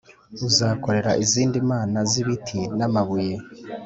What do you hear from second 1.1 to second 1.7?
izindi